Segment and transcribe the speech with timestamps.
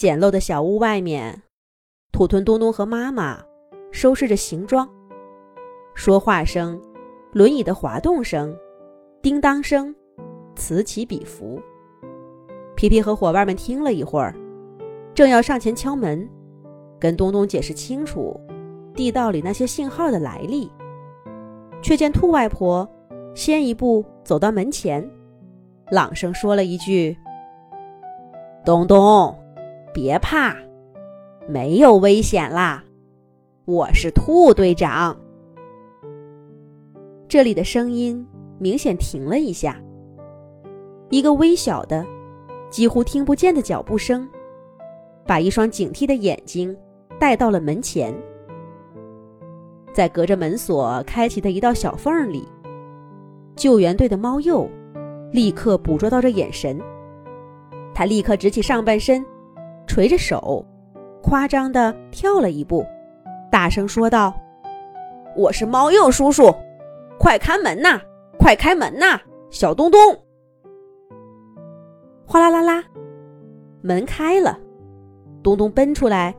[0.00, 1.42] 简陋的小屋外面，
[2.10, 3.38] 土屯东东和妈妈
[3.92, 4.88] 收拾着行装。
[5.94, 6.80] 说话声、
[7.34, 8.56] 轮椅的滑动声、
[9.20, 9.94] 叮当声，
[10.56, 11.60] 此起彼伏。
[12.74, 14.34] 皮皮和伙伴们听了一会儿，
[15.12, 16.26] 正要上前敲门，
[16.98, 18.40] 跟东东解释清楚
[18.94, 20.72] 地道里那些信号的来历，
[21.82, 22.88] 却见兔外婆
[23.34, 25.06] 先一步走到门前，
[25.90, 27.14] 朗声说了一句
[28.64, 29.36] ：“东东。”
[29.92, 30.54] 别怕，
[31.48, 32.84] 没有危险啦！
[33.64, 35.18] 我是兔队长。
[37.26, 38.24] 这里的声音
[38.60, 39.76] 明显停了一下，
[41.08, 42.06] 一个微小的、
[42.70, 44.28] 几乎听不见的脚步声，
[45.26, 46.76] 把一双警惕的眼睛
[47.18, 48.14] 带到了门前。
[49.92, 52.46] 在隔着门锁开启的一道小缝里，
[53.56, 54.68] 救援队的猫鼬
[55.32, 56.80] 立刻捕捉到这眼神，
[57.92, 59.24] 它立刻直起上半身。
[59.90, 60.64] 垂着手，
[61.20, 62.86] 夸张的跳了一步，
[63.50, 64.32] 大声说道
[65.36, 66.54] ：“我是猫鼬叔叔，
[67.18, 68.00] 快开门呐！
[68.38, 69.18] 快开门呐！
[69.50, 69.98] 小东东！”
[72.24, 72.84] 哗啦啦啦，
[73.82, 74.56] 门开了，
[75.42, 76.32] 东东奔出来，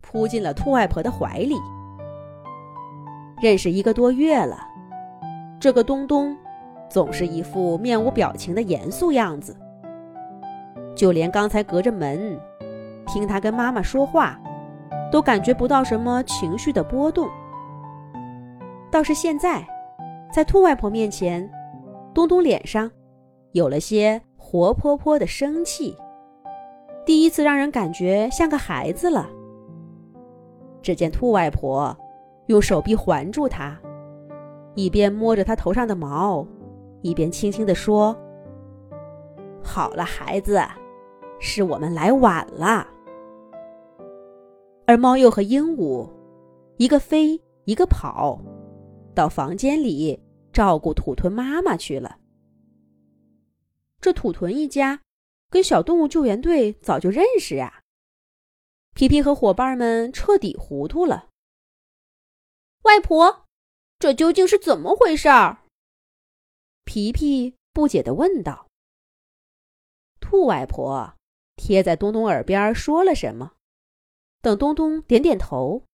[0.00, 1.56] 扑进了兔外婆的怀里。
[3.42, 4.56] 认识一个多月了，
[5.58, 6.32] 这个东东
[6.88, 9.56] 总是一副面无表情的严肃样子，
[10.94, 12.38] 就连刚才隔着门。
[13.06, 14.38] 听他跟妈妈说话，
[15.10, 17.28] 都感觉不到什么情绪的波动。
[18.90, 19.66] 倒是现在，
[20.32, 21.48] 在兔外婆面前，
[22.12, 22.90] 东东脸上
[23.52, 25.96] 有了些活泼泼的生气，
[27.04, 29.28] 第一次让人感觉像个孩子了。
[30.82, 31.96] 只见兔外婆
[32.46, 33.76] 用手臂环住他，
[34.74, 36.46] 一边摸着他头上的毛，
[37.00, 38.16] 一边轻轻地说
[39.62, 40.60] ：“好了，孩子，
[41.40, 42.86] 是我们来晚了。”
[44.86, 46.10] 而猫鼬和鹦鹉，
[46.76, 48.38] 一个飞，一个跑，
[49.14, 50.22] 到房间里
[50.52, 52.18] 照顾土豚妈妈去了。
[54.00, 55.00] 这土豚一家
[55.48, 57.80] 跟小动物救援队早就认识啊。
[58.94, 61.30] 皮皮和伙伴们彻底糊涂了。
[62.82, 63.46] 外婆，
[63.98, 65.62] 这究竟是怎么回事儿？
[66.84, 68.66] 皮皮不解的问道。
[70.20, 71.14] 兔外婆
[71.56, 73.53] 贴在东东耳边说了什么？
[74.44, 75.84] 等东东点点头，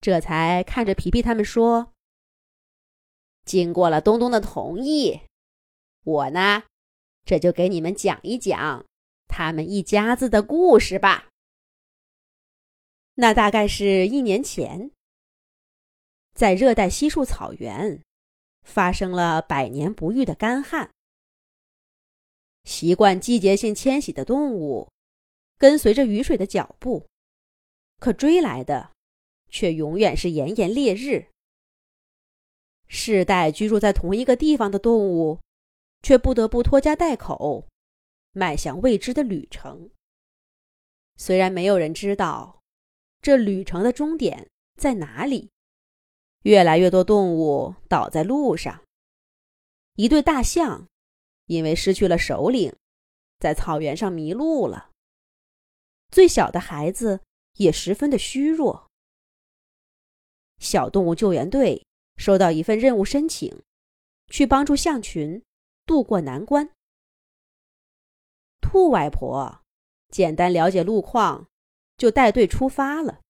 [0.00, 1.92] 这才看着皮皮他们说
[3.46, 5.20] ：“经过了东东的同意，
[6.02, 6.64] 我呢，
[7.24, 8.84] 这就给你们讲一讲
[9.28, 11.28] 他们一家子的故事吧。”
[13.14, 14.90] 那大概是一年前，
[16.34, 18.02] 在热带稀树草原，
[18.62, 20.90] 发生了百年不遇的干旱。
[22.64, 24.88] 习惯季节性迁徙的动物，
[25.56, 27.07] 跟随着雨水的脚步。
[27.98, 28.92] 可追来的，
[29.48, 31.28] 却永远是炎炎烈日。
[32.86, 35.40] 世代居住在同一个地方的动物，
[36.02, 37.66] 却不得不拖家带口，
[38.32, 39.90] 迈向未知的旅程。
[41.16, 42.62] 虽然没有人知道
[43.20, 45.50] 这旅程的终点在哪里，
[46.44, 48.82] 越来越多动物倒在路上。
[49.96, 50.86] 一对大象
[51.46, 52.72] 因为失去了首领，
[53.40, 54.92] 在草原上迷路了。
[56.10, 57.20] 最小的孩子。
[57.58, 58.88] 也十分的虚弱。
[60.58, 61.86] 小动物救援队
[62.16, 63.62] 收到一份任务申请，
[64.28, 65.40] 去帮助象群
[65.86, 66.70] 渡过难关。
[68.60, 69.62] 兔外婆
[70.08, 71.46] 简单了解路况，
[71.96, 73.20] 就带队出发了。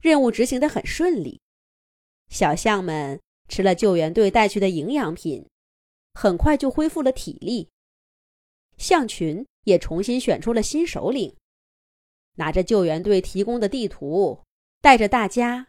[0.00, 1.40] 任务执行的很顺利，
[2.28, 5.48] 小象们吃了救援队带去的营养品，
[6.14, 7.68] 很快就恢复了体力。
[8.76, 11.36] 象群也重新选出了新首领。
[12.34, 14.42] 拿着救援队提供的地图，
[14.80, 15.68] 带着大家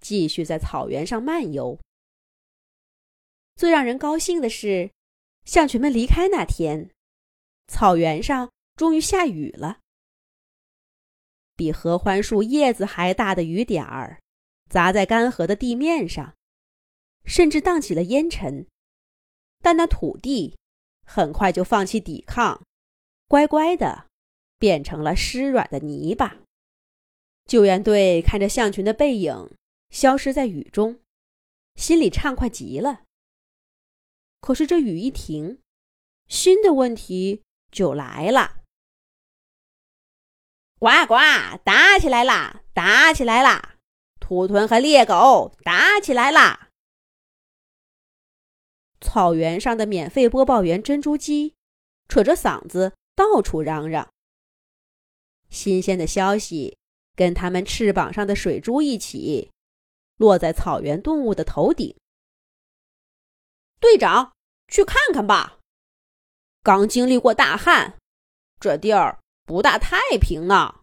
[0.00, 1.78] 继续在草原上漫游。
[3.56, 4.90] 最让人高兴的是，
[5.44, 6.90] 象群们离开那天，
[7.68, 9.78] 草原上终于下雨了。
[11.56, 14.20] 比合欢树叶子还大的雨点儿，
[14.68, 16.34] 砸在干涸的地面上，
[17.24, 18.66] 甚至荡起了烟尘。
[19.62, 20.58] 但那土地
[21.06, 22.62] 很快就放弃抵抗，
[23.28, 24.03] 乖乖的。
[24.64, 26.38] 变成了湿软的泥巴。
[27.44, 29.50] 救援队看着象群的背影
[29.90, 31.00] 消失在雨中，
[31.74, 33.02] 心里畅快极了。
[34.40, 35.58] 可是这雨一停，
[36.28, 38.62] 新的问题就来了。
[40.78, 41.14] 呱呱，
[41.62, 42.62] 打起来啦！
[42.72, 43.76] 打起来啦！
[44.18, 46.70] 兔豚和猎狗打起来啦！
[49.02, 51.54] 草原上的免费播报员珍珠鸡
[52.08, 54.13] 扯着嗓子到处嚷嚷。
[55.54, 56.76] 新鲜的消息
[57.14, 59.50] 跟他们翅膀上的水珠一起，
[60.16, 61.96] 落在草原动物的头顶。
[63.80, 64.32] 队长，
[64.68, 65.58] 去看看吧。
[66.62, 67.96] 刚经历过大旱，
[68.58, 70.80] 这地儿不大太平呢。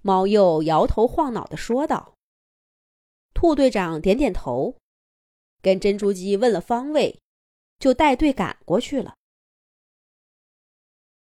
[0.00, 2.14] 猫鼬摇头晃脑的说道。
[3.34, 4.76] 兔队长点点头。
[5.62, 7.20] 跟珍珠鸡问了方位，
[7.78, 9.14] 就带队赶过去了。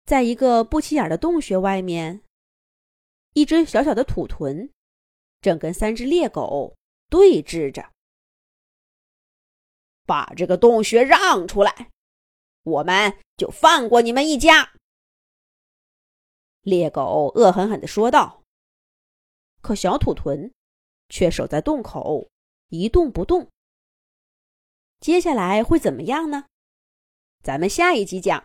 [0.06, 2.22] 在一个不起眼的洞穴外面，
[3.32, 4.70] 一只小小的土豚
[5.40, 6.76] 正跟三只猎狗
[7.10, 7.92] 对峙着。
[10.04, 11.90] 把这个洞穴让出来，
[12.62, 14.72] 我们就放过你们一家。
[16.62, 18.42] 猎狗恶狠狠地说道。
[19.60, 20.52] 可小土豚
[21.08, 22.28] 却守在洞口
[22.68, 23.50] 一动不动。
[25.00, 26.46] 接下来会怎么样呢？
[27.42, 28.44] 咱们下一集讲。